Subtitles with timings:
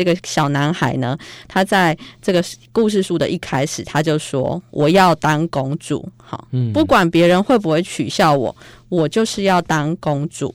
[0.00, 1.14] 这个小男孩呢，
[1.46, 8.56] 他在这个故事书的一开始，他就说：“我要当公主，好，嗯，不管别人会不会取笑我，
[8.88, 10.54] 我就是要当公主。”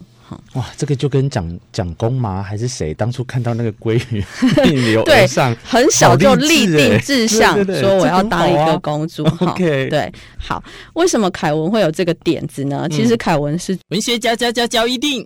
[0.54, 2.42] 哇，这个就跟蒋蒋公吗？
[2.42, 2.92] 还是谁？
[2.96, 4.26] 当初看到那个鲑鱼
[4.66, 9.24] 逆流而上，对，很小就立定志向，对对对，说我要当一个公主。
[9.26, 10.64] 啊、OK，对，好，
[10.96, 12.88] 为什么凯文会有这个点子呢？
[12.90, 15.24] 其实凯文是文学家，家家教一定。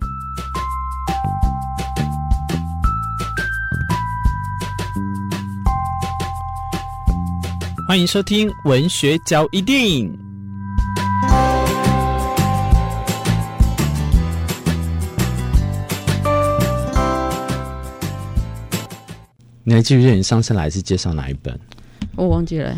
[7.90, 10.16] 欢迎收听文学交一定。
[19.64, 21.58] 你还记不记得你上次来是介绍哪一本？
[22.14, 22.72] 我忘记了，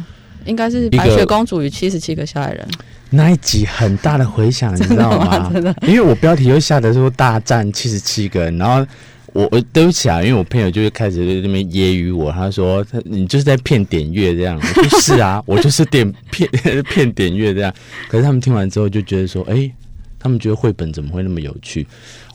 [0.47, 2.67] 应该是《白雪公主与七十七个小矮人》
[3.11, 5.51] 那一集很大的回响，你知道吗？
[5.53, 8.91] 真的，因为我标题又下的说大战七十七个人，然后
[9.33, 16.48] 我我对不起啊，因为我朋友就是开始在那边揶揄我，他说他你就是在骗点阅这样，我说 是啊，我就是点 骗
[16.91, 17.75] 骗点阅这样，
[18.09, 19.73] 可是他们听完之后就觉得说，哎、欸。
[20.25, 21.84] 他们觉得绘本怎么会那么有趣？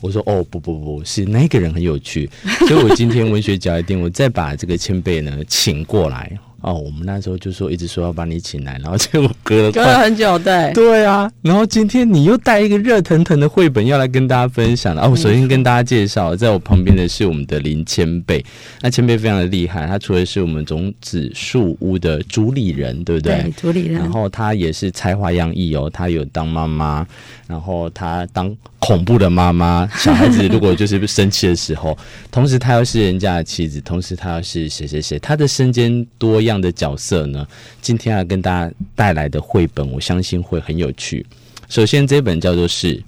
[0.02, 2.28] 我说哦，不不不，是那个人很有趣，
[2.68, 6.38] 所以我今天文学角一定，我再把这个前辈呢请过来。
[6.60, 15.02] 哦，我们那时候就说一直说要把你请来，然后 结果隔了隔了很久，对对啊，然后今天你又带一个热腾腾的绘本要来跟大家分享了。
[15.02, 18.44] 哦，我首先跟大家介绍，在我旁边的是我们的林千贝，
[18.82, 23.40] 那千贝非常的厉害，他除了是我们种子树屋的主理人，对不对？
[23.42, 23.94] 对，主理人。
[23.94, 27.06] 然后他也是才华洋溢哦，他有当妈妈，
[27.46, 31.96] 然后他当恐怖的妈妈，小孩子如果就是生气的时候，
[32.30, 37.46] 同时她又是人家的妻子，同时她又是谁谁谁，她的身兼多样的角色呢？
[37.82, 41.26] 今天要跟大家带来的绘本，我相信会很有趣。
[41.68, 42.96] 首先，这本叫做是《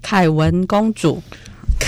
[0.00, 1.22] 凯文公主》。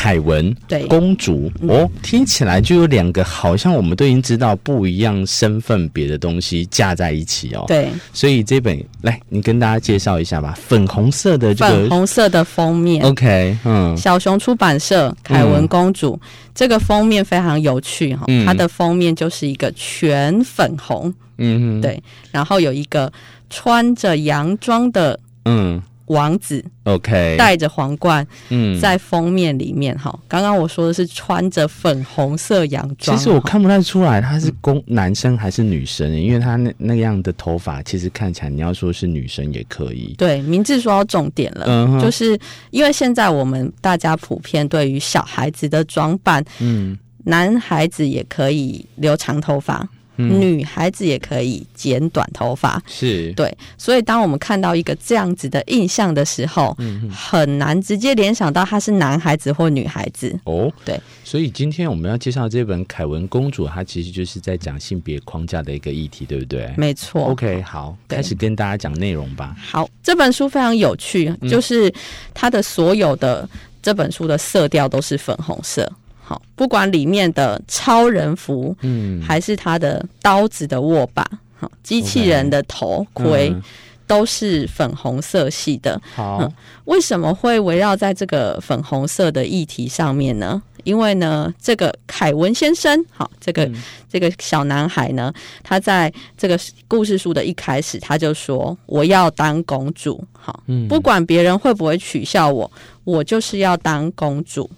[0.05, 0.85] 凯文对。
[0.87, 1.51] 公主。
[1.67, 7.65] 哦，听起来就有两个好像我们都已经知道不一样身份别的东西架在一起哦。
[7.67, 10.59] 对，所以这本来你跟大家介绍一下吧。
[10.61, 16.21] 粉红色的这个粉红色的封面，OK，嗯，小熊出版社《凯文公主》嗯、
[16.55, 21.99] 这个封面非常有趣哈，它的封面就是一个全粉红，嗯，对，
[22.31, 23.11] 然后有一个
[23.49, 25.81] 穿着洋装的，嗯。
[26.07, 30.19] 王子，OK，戴着皇冠，嗯，在封面里面哈。
[30.29, 40.15] 刚刚我说的是穿着粉红色洋装，其实我看不太出来他是公男生还是女生，因为他那那样的头发，其实看起来你要说是女生也可以。
[40.19, 42.39] 对，明志说到重点了，嗯，就是
[42.71, 49.89] 因为现在我们大家普遍对于小孩子的装扮，嗯，男孩子也可以留长头发。
[50.17, 60.39] 嗯、女孩子也可以剪短头发，是对，所以当我们看到一个这样子的印象的时候，嗯，很难直接联想到他是男孩子或女孩子。
[60.45, 66.73] 哦，对，所以今天我们要介绍这本《凯文公主》，它其实就是在讲性别框架的一个议题，对不对？
[66.77, 67.31] 没错。
[67.31, 69.57] OK，好，开始跟大家讲内容吧。
[69.59, 71.93] 好，这本书非常有趣，就是
[72.33, 73.49] 它的所有的
[73.83, 75.91] 这本书的色调都是粉红色。
[76.27, 81.23] 好，不管里面的超人服，嗯，还是他的刀子的握把，
[81.59, 83.63] 好，机器人的头盔，嗯，
[84.07, 86.01] 都是粉红色系的。
[86.15, 86.53] 好，嗯，
[86.87, 90.63] 为什么会围绕在这个粉红色的议题上面呢？
[90.85, 93.75] 因为呢，这个凯文先生，好，这个，嗯，
[94.07, 102.71] 这个小男孩呢，他在这个故事书的一开始，他就说：“我要当公主。”好，嗯，不管别人会不会取笑我，
[103.05, 104.71] 我就是要当公主。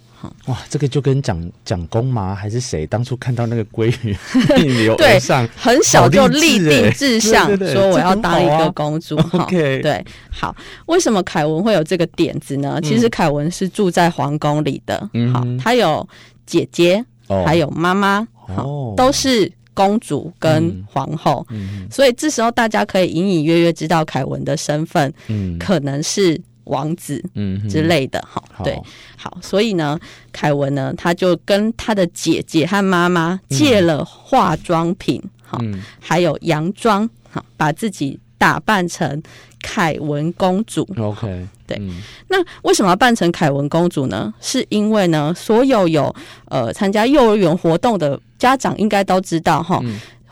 [0.46, 2.34] 哇，这个就跟蒋蒋公吗？
[2.34, 2.86] 还是谁？
[2.86, 4.16] 当初看到那个鲑鱼
[4.58, 9.16] 逆流而上，很小就立定志向，说我要当一个公主。
[9.20, 10.54] 好，OK，对，好。
[10.86, 12.80] 为什么凯文会有这个点子呢？
[12.82, 16.06] 其实凯文是住在皇宫里的，嗯、好，他有
[16.46, 26.40] 姐姐，哦、还有妈妈，好、哦，都是公主跟皇后、嗯，所以这时候大家可以隐隐约约知道凯文的身份，嗯，可能是。
[26.66, 28.80] 王子，嗯之类的，哈、嗯，对，
[29.16, 29.98] 好，所以呢，
[30.30, 39.22] 凯文呢，他就跟他的姐姐和妈妈借了化妆品，好、嗯，还有洋装，好，把自己打扮成
[39.60, 40.86] 凯文公主。
[40.96, 44.32] OK，对、嗯，那为什么要扮成凯文公主呢？
[44.40, 46.14] 是因为呢，所有有
[46.46, 49.82] 呃参加幼儿园活动的家长应该都知道，哈。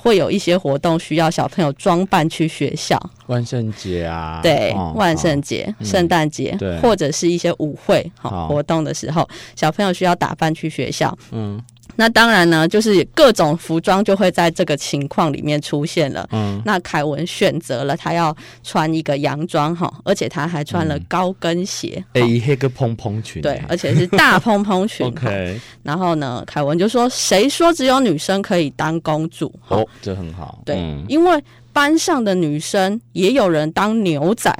[0.04, 8.46] 嗯会有一些活动需要小朋友装扮去学校，万圣节啊，对，哦、万圣节、圣诞节，对，或者是一些舞会好。
[8.46, 11.16] 活动的时候，小朋友需要打扮去学校。
[11.32, 11.58] 嗯，
[11.96, 16.28] 那当然呢，就是各种服装就会在这个情况里面出现了。
[16.32, 22.02] 嗯，那凯文选择了他要穿一个洋装哈，而且他还穿了高跟鞋。
[22.14, 23.40] 哎、嗯，一个蓬蓬裙。
[23.42, 25.06] 对，而且是大蓬蓬裙。
[25.08, 25.60] OK。
[25.82, 30.62] 然后呢，凯文就说：“谁说只有女生可以当公主？”哦，这很好。
[30.64, 31.42] 对，嗯、因为
[31.72, 34.52] 班上的女生也有人当牛仔。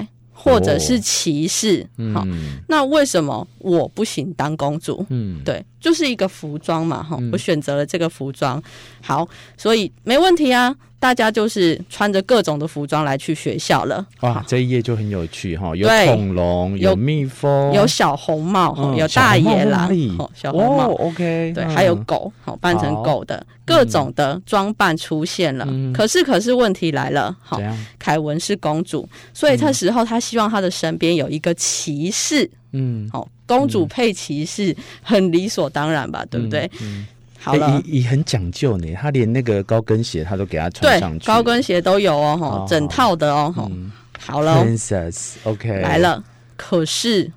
[0.45, 5.05] 或者是骑士，好、哦嗯，那为什么我不行当公主？
[5.09, 8.63] 嗯，对，就是一个服装嘛，哈、嗯，我选择了这个服装，
[9.01, 9.27] 好，
[9.57, 10.77] 所以没问题啊。
[11.05, 14.07] 大家就是穿着各种的服装来去学校了。
[14.21, 19.91] 哇，这一页就很有趣哈，有恐龙，有蜜蜂，有小红帽，嗯、有大野狼，
[20.35, 25.67] 小红帽、哦、，OK，对、嗯，还有狗，好扮成狗的各种的装扮出现了。
[25.69, 27.61] 嗯、可是，可是问题来了，好，
[27.99, 32.51] 凯文是公主，所以这时候他希望他的身边有一个骑士。
[32.73, 36.65] 嗯，好，公主配骑士很理所当然吧，嗯、对不对？
[36.81, 37.07] 嗯嗯
[37.45, 38.95] 好了，也、欸、很讲究呢。
[38.95, 41.19] 他连那个高跟鞋，他都给他穿上去。
[41.19, 43.93] 对，高跟鞋都有哦，吼，整套的哦，吼、嗯。
[44.19, 46.25] 好了，Princess，OK，、okay、来了。
[46.57, 47.31] 可是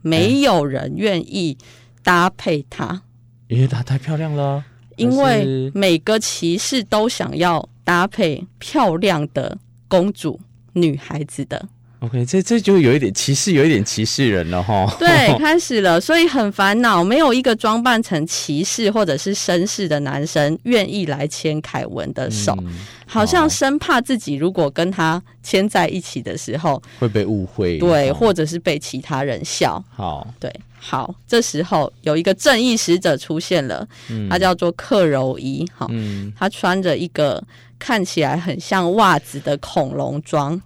[0.00, 1.56] 没有人愿意
[2.02, 3.02] 搭配她，
[3.46, 4.64] 因为她太漂亮了。
[4.96, 9.56] 因为每个骑士都想要搭配漂亮的
[9.86, 10.40] 公主、
[10.72, 11.68] 女孩子的。
[12.02, 14.84] OK，这这就有一点歧视，有一点歧视人了哈。
[14.98, 22.74] 对，开始了，所以很烦恼，没有一个装扮成骑士或者是绅士的男生愿意来牵凯文的手，嗯，
[23.06, 29.80] 好像生怕自己如果跟他牵在一起的时候会被误会，对，或者是被其他人笑。
[29.88, 37.40] 好，对，好，这时候有一个正义使者出现了，嗯，他叫做克柔伊，哈，嗯，他穿着一个
[37.78, 40.60] 看起来很像袜子的恐龙装。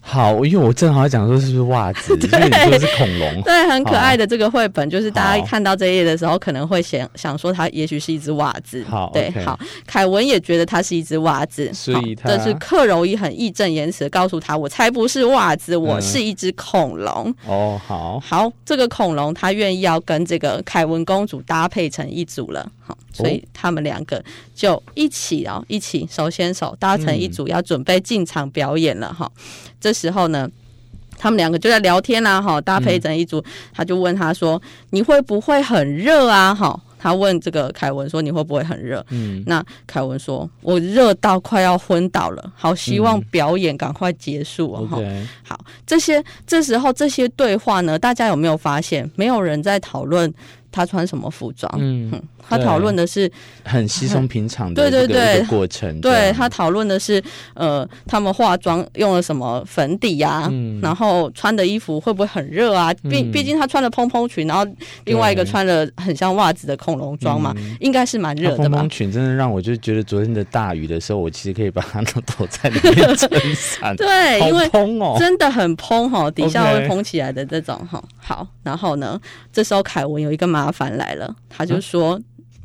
[0.00, 8.82] 好，因为我正好要讲说是不是袜子， 所以你说是恐龙， 对，很可爱的这个绘本，就是大家一看到这一页的时候，可能会想想说它也许是一只袜子。
[8.88, 17.34] 好，对好，凯文也觉得它是一只袜子，所以他这是克柔伊很义正言辞的告诉他，我才不是袜子，我是一只恐龙。
[17.46, 24.24] 哦、嗯，好，好，这个恐龙他愿意要跟这个凯文公主搭配成一组了，好，所以他们两个
[24.54, 29.30] 就一起哦，一起手牵手搭成一组，要准备进场表演了哈。
[29.36, 29.42] 嗯
[29.80, 30.50] 这时候呢，
[31.16, 33.40] 他们两个就在聊天啦，哈，搭配成一组，
[33.72, 34.60] 他就问他说
[34.90, 44.98] ：“你会不会很热啊？”哈，他问这个凯文说：“你会不会很热？”嗯，那凯文说：“我热到快要昏倒了，好希望表演赶快结束哦。”哈，
[45.44, 49.08] 好，这些这时候这些对话呢，大家有没有发现？
[49.14, 50.34] 没有人在讨论。
[50.70, 51.70] 他穿什么服装？
[51.78, 52.12] 嗯，
[52.48, 53.30] 他讨论的是
[53.64, 56.00] 很稀松平常的 对对对过程。
[56.00, 57.22] 对，他讨论的是
[57.54, 60.80] 呃，他们化妆用了什么粉底呀、啊嗯？
[60.80, 62.92] 然后穿的衣服会不会很热啊？
[63.10, 64.66] 毕、嗯、毕竟他穿了蓬蓬裙，然后
[65.04, 68.64] 另外一个穿了很像袜子的恐龙装嘛，应该是蛮热的吧？
[68.64, 73.94] 蓬蓬裙真的让我就觉得昨天的大雨的时候，我其实可以把它都躲在里面撑伞。
[73.96, 74.68] 对，因为
[75.18, 77.98] 真的很蓬哈，底下会蓬起来的这种哈。
[77.98, 78.04] Okay.
[78.20, 79.18] 好，然后呢，
[79.52, 82.20] 这时候凯文有一个麻烦来了，他就说：“啊、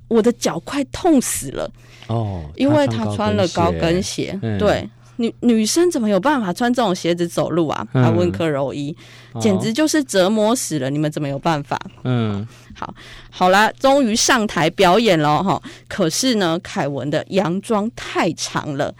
[0.07, 1.71] 我的脚快痛死了
[2.07, 4.37] 哦，因为他穿了高跟鞋。
[4.41, 8.95] 嗯、对，女女生怎么有办法穿这种鞋子走路啊？”他问克柔伊、
[9.35, 10.89] 嗯，简直就是折磨死了、哦。
[10.89, 11.79] 你们怎么有办法？
[12.03, 12.91] 嗯，好，
[13.29, 15.61] 好啦，终于上台表演了哈。
[15.87, 18.91] 可是呢，凯文的洋装太长了。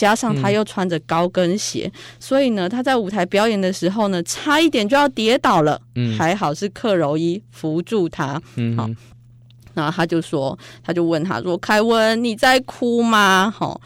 [0.00, 5.78] 加上他又穿着高跟鞋，嗯，所以呢，他在舞台表演的时候呢，差一点就要跌倒了。
[5.94, 8.40] 嗯，还好是克柔伊扶住他。
[8.56, 8.88] 嗯，好，
[9.74, 13.78] 然后他就说，他就问他说：“凯文，你在哭吗？”好。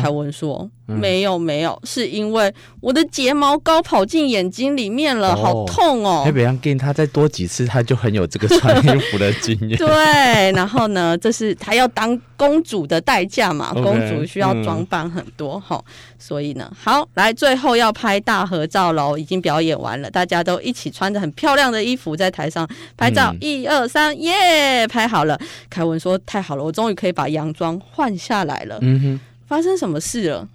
[0.00, 9.76] 凯文说：“没有，没有，是因为我的睫毛膏跑进眼睛里面了，好痛哦。”那别让他再多几次，他就很有这个穿衣服的经验。
[9.78, 13.72] 对，然后呢，这是他要当公主的代价嘛？
[13.72, 15.82] 公主需要装扮很多哈，
[16.18, 25.38] 所以呢，好，来最后要拍大合照喽，已经表演完了，大家都一起穿着很漂亮的衣服在台上拍照，一二三，耶，拍好了。
[25.70, 29.20] 凯文说：“太好了，我终于可以把洋装换下来了。”嗯哼。
[29.52, 30.48] 发生什么事了？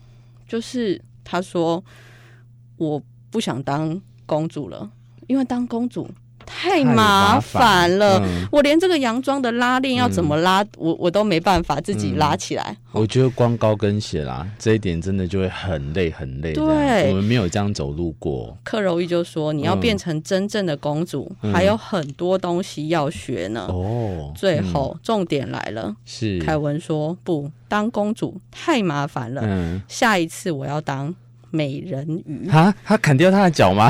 [0.48, 1.84] 就是他说，
[2.78, 3.00] 我
[3.30, 4.90] 不想当公主了，
[5.28, 6.10] 因为当公主。
[6.48, 13.02] 太麻烦了，嗯，我连这个洋装的拉链要怎么拉，嗯、我我都没办法自己拉起来，嗯。
[13.02, 16.54] 我觉得光高跟鞋啦，这一点真的就会很累很累。
[16.54, 18.58] 对，我们没有这样走路过。
[18.64, 31.14] 克柔伊就说：“你要变成真正的公主，嗯，还有很多东西要学呢。”哦，最后，嗯、重点来了，是凯文说：“不，当公主太麻烦了，嗯，下一次我要当。”
[31.52, 33.90] 美人鱼啊，他砍掉他的脚吗？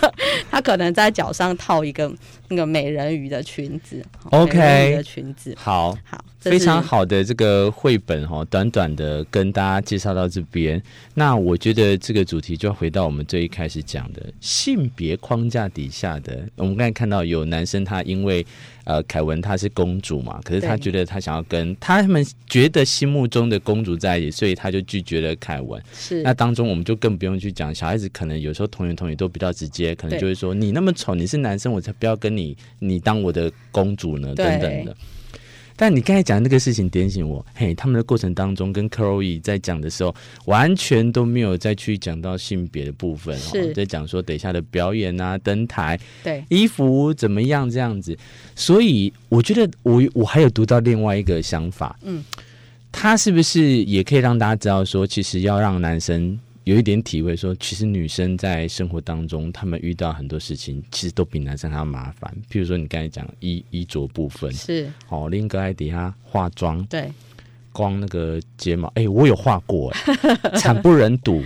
[0.50, 2.10] 他可能在脚上套一个
[2.48, 4.04] 那个美人鱼的裙子。
[4.30, 5.54] OK，的裙子。
[5.58, 10.80] 好，好，非常好的这个绘本哈，短短的跟大家介绍到这边。
[11.14, 16.48] 那我觉得这个主题就要回到我们最一开始讲的性别框架底下的。
[16.56, 18.46] 我们刚才看到有男生他因为
[18.84, 25.82] 呃凯文他是公主嘛，可是他觉得他想要跟他们觉得心目中的公主在一起，所以他就拒绝了凯文。
[25.92, 34.96] 是那当中我们就更不用去讲，小孩子可能有时候同言同语都比较直接，可能就会说你那么丑，你是男生，我才不要跟你你当我的公主呢，等等的。
[35.80, 40.12] 但你刚才讲的那个事情点醒我，嘿，他们的过程当中跟 Chloe 在讲的时候，
[40.46, 48.18] 完全都没有再去讲到性别的部分，是在讲说等一下的表演啊、登台、对衣服怎么样这样子。
[48.56, 52.24] 所以我觉得我我还有读到另外一个想法，嗯，
[52.90, 56.36] 他是不是也可以让大家知道说，其实要让男生。
[56.68, 62.30] 有一点体会说，说其实女生在生活当中，她们遇到很多事情，其实都比男生还要麻烦。
[62.52, 67.10] 譬如说，你刚才讲衣衣着部分是哦，另一个爱底下化妆，对，
[67.72, 71.42] 光那个睫毛，哎、欸，我有画过，哎， 惨不忍睹。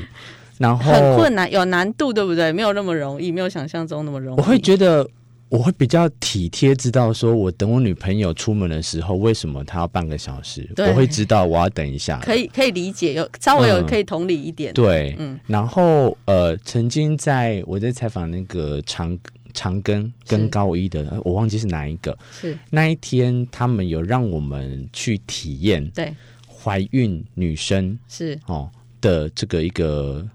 [0.59, 2.51] 然后很困难，有难度，对不对？
[2.53, 4.41] 没有那么容易，没有想象中那么容易。
[4.41, 5.09] 我会觉得。
[5.53, 10.67] 我会比较体贴，知道说我等我女朋友出门的时候，为什么她要半个小时？
[10.79, 12.19] 我会知道我要等一下。
[12.21, 14.73] 可以可以理解，有稍微有可以同理一点。
[14.73, 15.39] 嗯、对，嗯。
[15.47, 19.19] 然后呃，曾经在我在采访那个长
[19.53, 22.17] 长庚跟高一的，我忘记是哪一个。
[22.31, 26.15] 是那一天，他们有让我们去体验对
[26.49, 28.71] 怀孕女生是哦
[29.03, 30.27] 的这个一个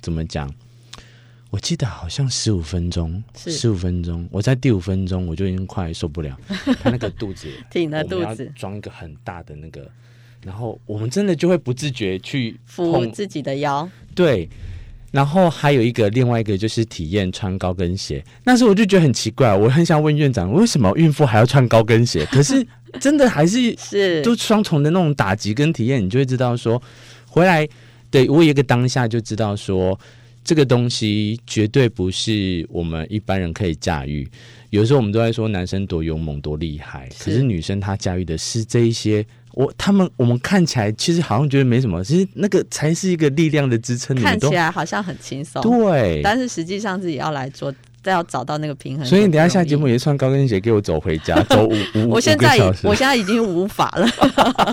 [0.00, 0.48] 怎么讲？
[1.54, 6.36] 我记得好像十五分钟，十五分钟，我在第五分钟我就已经快受不了，
[6.82, 9.88] 他那个肚子挺的肚子，装一个很大的那个，
[10.42, 14.48] 然后我们真的就会不自觉去扶自己的腰，对，
[15.12, 22.26] 然后还有一个另外一个就是体验穿高跟鞋，那时候我就觉得很奇怪，我很想问院长，为什么孕妇还要穿高跟鞋？
[22.32, 22.66] 可是
[22.98, 26.82] 真的还是是都双重的那种打击跟体验，你就会知道说，
[27.28, 27.64] 回来
[28.10, 29.96] 对我有一个当下就知道说。
[30.44, 34.28] 这个东西绝对不是我们一般人可以驾驭。
[34.70, 39.24] 有时候我们都在说男生多勇猛多厉害，可是女生她驾驭的是这一些。
[39.52, 44.16] 我他们我们看起来其实好像觉得没什么，其实那个才是一个力量的支撑。
[44.16, 47.72] 看起来好像很轻松，对，但是实际上自己要来做。
[48.04, 54.06] 再要找到那个平衡，所以你等一下下节目也穿高跟鞋给我走回家， 走五五我现在我现在已经无法了。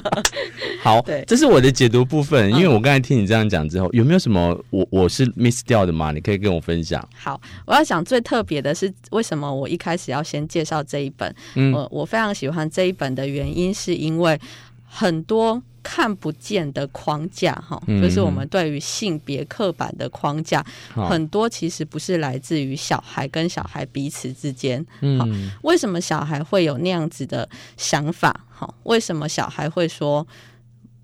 [0.84, 2.52] 好，对，这是我的解读部分。
[2.52, 6.12] 因为我刚才听你这样讲之后，有没有什么我我是 miss 掉的吗？
[6.12, 7.08] 你可以跟我分享。
[7.16, 11.34] 好，我要讲最特别的是为什么我一开始要先介绍这一本。
[11.56, 14.38] 嗯，我我非常喜欢这一本的原因是因为
[14.86, 15.62] 很多。
[15.84, 20.64] 看不见的框架，哈，就是我们对于性别刻板的框架，
[20.96, 24.86] 嗯、很多其实不是来自于小孩跟小孩彼此之间。
[25.02, 27.48] 嗯，为什么小孩会有那样子的
[27.78, 28.46] 想法？
[28.50, 30.26] 哈，为什么小孩会说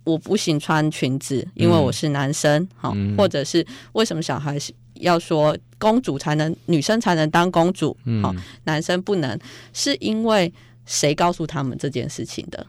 [0.04, 2.68] 我不行穿裙子，因为我是男生？
[2.76, 4.58] 好、嗯，或者是为什么小孩
[4.96, 7.98] 要说公主才能，女生才能当公主？
[8.22, 8.34] 好，
[8.66, 9.38] 男生不能，
[9.74, 10.54] 是因为
[10.86, 12.66] 谁告诉他们这件事情的？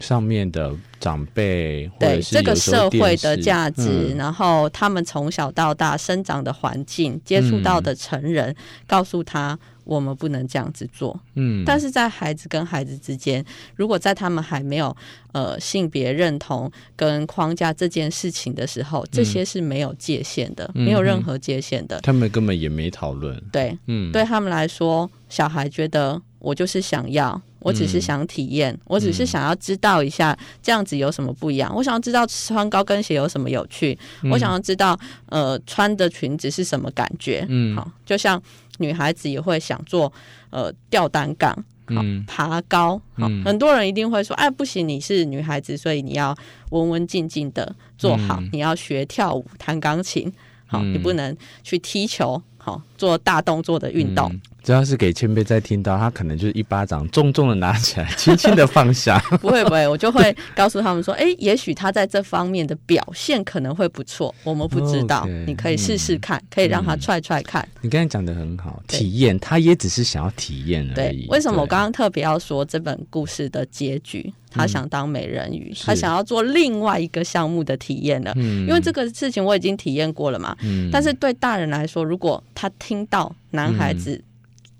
[0.00, 11.18] 上面的长辈，对这个社会的价值，嗯、然后他们从小到大生长的环境，接触到的成人，嗯、告诉他我们不能这样子做。
[11.34, 14.94] 嗯，但是在孩子跟孩子之间，如果在他们还没有
[15.32, 22.00] 呃性别认同跟框架这件事情的时候，这些是没有界限的，嗯、没有任何界限的。
[22.02, 23.40] 他们根本也没讨论。
[23.50, 27.40] 对，嗯，对他们来说，小孩觉得我就是想要。
[27.60, 31.68] 我只是想体验，嗯、我只是想要知道一下这样子有什么不一样。
[31.72, 33.98] 嗯、我想要知道穿高跟鞋有什么有趣。
[34.22, 37.44] 嗯、我想要知道，呃，穿的裙子是什么感觉。
[37.48, 38.40] 嗯，好，就像
[38.78, 40.10] 女孩子也会想做，
[40.50, 41.52] 呃，吊单杠，
[41.86, 46.32] 好，嗯、爬高，好，嗯、很多人一定会说，哎，不行，你是女孩子，所以你要
[46.70, 50.32] 文文静静的做好，嗯、你要学跳舞、弹钢琴，
[50.64, 54.30] 好，嗯、你不能去踢球，好，做大动作的运动。
[54.30, 59.18] 嗯只要是给前辈在听到，他可能就是一巴掌重重的拿起来，轻轻的放下。
[59.40, 67.66] 不会不会，我就会告诉他们说，哎、欸，也许他在这方面的表现可能会不错，我们不知道，Okay, 你可以试试看，嗯、可以让他踹踹看。
[67.80, 70.94] 你刚才讲的很好，体验，他也只是想要体验而已。
[70.94, 74.30] 对，为什么我刚刚特别要说这本故事的结局？
[74.50, 80.56] 他想当美人鱼，嗯、他想要做另外一个项目的体验了，嗯、因为这个事情我已经体验过了嘛。
[80.62, 84.24] 嗯、但是对大人来说，如果他听到男孩子、嗯。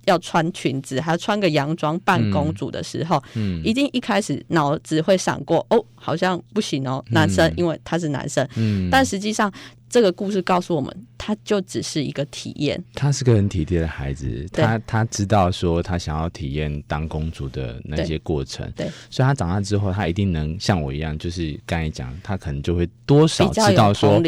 [0.08, 9.52] 要穿裙子，还要穿个洋装扮公主的时候，嗯，嗯一定一开始脑子会闪过，哦，好像不行哦，男生，嗯、因为他是男生，嗯，但实际上
[9.88, 10.95] 这个故事告诉我们。
[11.21, 12.83] 他就只是一个体验。
[12.95, 24.23] 他是个很体贴的孩子，他他知道说他想要体验当公主的那些过程，对，所以他长大之后，他一定能像我一样，就是刚才讲，他可能就会多少知道说，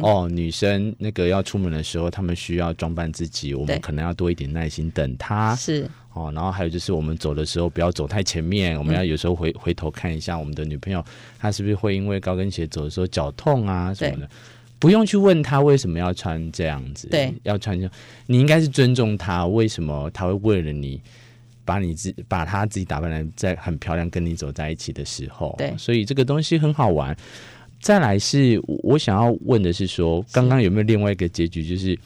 [0.00, 5.86] 哦，女生那个要出门的时候，他们需要装扮自己，我们可能要多一点耐心等他，是。
[6.14, 11.04] 哦，然后还有就是我们走的时候不要走太前面，我们要有时候回、嗯、回头看一下我们的女朋友，
[11.38, 14.28] 她是不是会因为高跟鞋走的时候脚痛啊什么的，
[14.78, 17.92] 不用去问他为什么要穿这样子，对，要穿这样，
[18.26, 21.00] 你应该是尊重他，为什么他会为了你
[21.64, 27.16] 把你自把他自己打扮的在很漂亮跟你走在一起的时候，对，所以这个东西很好玩。
[27.78, 31.96] 再来是我想要问的是说，刚刚有没有另外一个结局，就是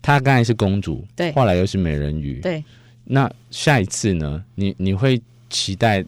[0.00, 2.64] 她刚才是公主，对，后来又是美人鱼，对。
[3.04, 4.44] 那下一次呢？
[4.54, 6.04] 你你会期待，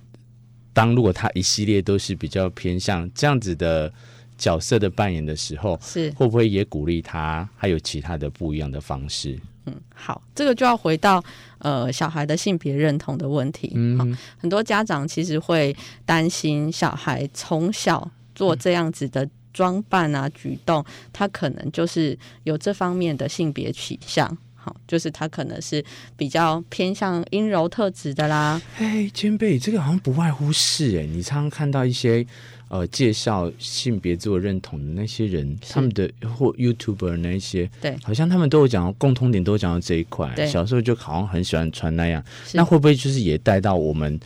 [0.72, 3.92] 当如果她一系列都是比较偏向这样子的
[4.40, 9.38] 角色的扮演的时候，是会不会也鼓励他还有其他的不一样的方式？
[9.66, 11.22] 嗯，好，这个就要回到
[11.58, 13.70] 呃小孩的性别认同的问题。
[13.74, 20.82] 嗯，很多家长其实会担心小孩从小做这样子的装扮啊、举动，
[21.12, 24.36] 他可能就是有这方面的性别取向。
[24.62, 25.82] 好，就是他可能是
[26.18, 28.60] 比较偏向阴柔特质的啦。
[28.78, 32.26] 哎，兼备，这个好像不外乎是哎，你常常看到一些
[32.70, 40.32] 呃介绍性别自我认同的那些人，他们的或 YouTuber 那一些，对，好像他们都有讲共通点，都有讲到这一块。
[40.34, 42.24] 对，小时候就好像很喜欢穿那样，
[42.54, 44.18] 那会不会就是也带到我们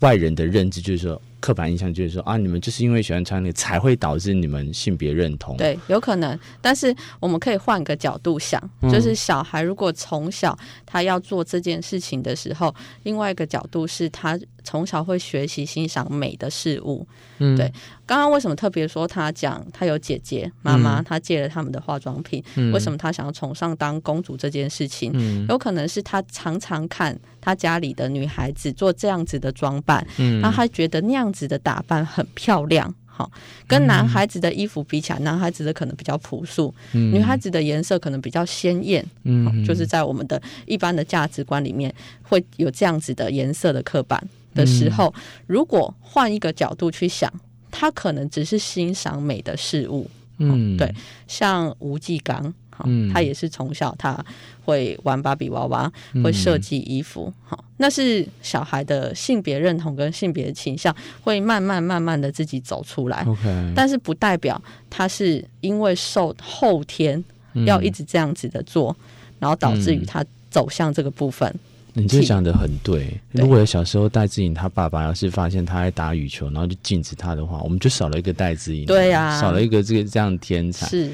[0.00, 1.20] 外人的认知，就是说？
[1.40, 5.56] 刻板印象就是说啊，你们就是因为喜欢穿那个，才会导致你们性别认同。
[5.56, 6.36] 对，有可能。
[6.60, 14.36] 但是我们可以换个角度想，嗯、就是小孩如果从小他要做这件事情的时候，另外一个角度是他
[14.68, 17.06] 从小会学习欣赏美的事物。
[17.38, 17.72] 嗯，对。
[18.06, 22.42] 刚刚为什么特别说他讲他有姐姐妈妈，他借了他们的化妆品？
[22.56, 25.12] 嗯、为什么他想要崇尚当公主这件事情？
[25.14, 31.18] 嗯、有可能是他常常看他家里的女孩子做这样子的装扮，嗯，然后他觉得那样。
[31.18, 33.28] 样子的打扮很漂亮，好，
[33.66, 44.22] 跟男孩子的衣服比起来，嗯、男孩子的可能比较朴素，嗯、女孩子的颜色可能比较鲜艳，嗯，就是在我们的一般的价值观里面会有这样子的颜色的刻板
[44.54, 47.32] 的时候，嗯、如果换一个角度去想，
[47.70, 50.94] 他可能只是欣赏美的事物，嗯，对，
[51.26, 52.52] 像吴继刚。
[52.84, 54.24] 嗯，他也是从小他
[54.64, 57.34] 会玩芭比娃娃，会设计衣服。
[57.44, 63.24] 好、嗯，那是小孩的性别认同跟性别倾向会慢慢慢慢的自己走出来。
[63.26, 67.24] OK，但是不代表他是因为受后天
[67.66, 71.52] 要一直这样子的做，嗯、然后导致于他走向这个部分。
[72.00, 73.08] 你这讲的很对。
[73.32, 78.86] 如果小时候戴志颖他爸爸要是发现他在打羽球，然后就禁止他的话，我们就少了一个戴志颖。
[78.86, 80.86] 对呀、啊，少了一个这个这样的天才。
[80.86, 81.10] 是。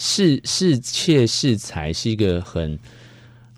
[0.00, 2.78] 是是切是才是一个很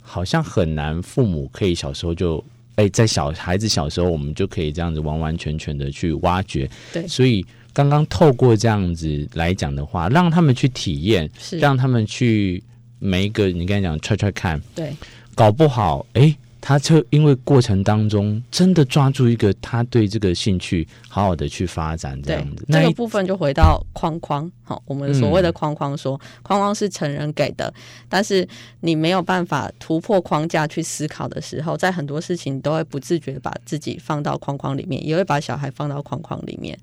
[0.01, 2.43] 好像很难，父母可以小时候就
[2.77, 6.67] 哎、欸，在小孩子小时候，我们就可以这样子完完全全的去挖掘。
[6.95, 12.65] 对，所以刚刚透过这样子来讲的话，让他们去体验，是让他们去
[12.99, 14.97] 每一个你刚才讲踹踹看，对，
[15.35, 16.23] 搞不好哎。
[16.23, 22.67] 欸他就因为过程当中真的抓住一个他对这个兴趣，好好的去发展这样子。
[22.69, 27.73] 这个部分就回到框框，好，我们所谓的框框说，说、嗯、框框是成人给的，
[28.09, 28.47] 但是
[28.81, 36.79] 你没有办法突破框架去思考的时候，在很多事情都会不自觉把自己放到框框里面，也会把小孩放到框框里面。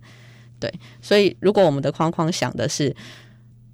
[0.59, 2.95] 对，所以如果我们的框框想的是，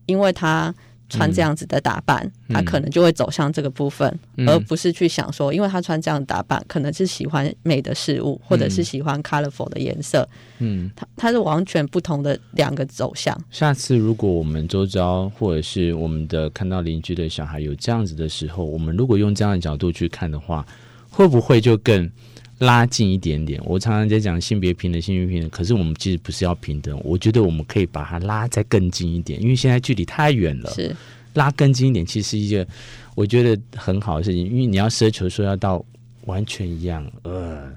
[0.05, 0.73] 因为他。
[1.13, 10.27] 穿这样子的打扮，嗯、他可能就会走向这个部分，嗯、而不是去想说，因为他穿这样的打扮，可能是喜欢美的事物，或者是喜欢 colorful 的颜色。
[10.57, 13.39] 嗯，他他是完全不同的两个走向。
[13.51, 20.65] 下次如果我们周遭或者是我们的看到邻居的小孩有这样子的时候，我们如果用这样的角度去看的话，
[21.09, 22.09] 会不会就更？
[22.59, 25.49] 拉近一点点，我常常在讲性别平等，性别平等。
[25.49, 30.71] 可是我们其实不是要平等，我觉得我们可以把它拉再更近一点，因为现在距离太远了。
[30.71, 30.95] 是
[31.33, 32.65] 拉更近一点，其实是一个
[33.15, 34.45] 我觉得很好的事情。
[34.45, 35.83] 因为你要奢求说要到
[36.25, 37.69] 完全一样，呃，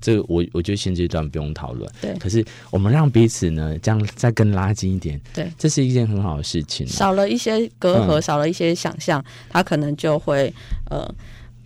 [0.00, 1.90] 这个我我觉得现阶段不用讨论。
[2.00, 6.86] 对，可是我们让彼此呢，这样再更拉近一点，对，这是一件很好的事情。
[6.86, 10.52] 少了一些隔阂，嗯、少了一些想象，他可能就会
[10.90, 11.08] 呃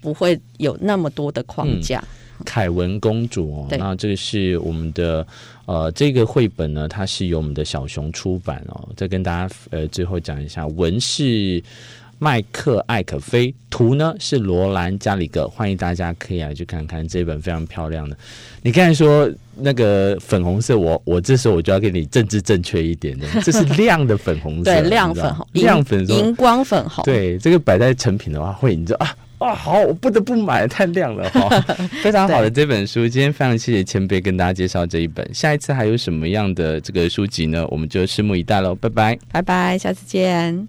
[0.01, 1.99] 不会有那么多的框架。
[1.99, 5.27] 嗯凯文公主哦，那这个是我们的
[5.67, 8.89] 呃，这个绘本呢，它是由我们的小熊出版哦。
[8.97, 11.63] 再跟大家呃最后讲一下，文是
[12.19, 18.17] 麦克艾可菲，图呢是罗兰加里格，欢迎大家可以来去看看这本非常漂亮的。
[18.63, 29.15] 你刚才说那个粉红色，我我这时候我就要给你政治正确一点的， 这是亮的粉红色，对，亮粉红，亮粉荧光粉红，对，这个摆在成品的话会，你知道啊。
[29.41, 31.49] 哇，好，我不得不买，太亮了哈！
[32.03, 35.29] 非常好的这本书，今天非常谢谢前辈跟大家介绍这一本。
[35.35, 37.67] 下一次还有什么样的这个书籍呢？
[37.69, 40.69] 我们就拭目以待喽，拜拜，拜拜，下次见。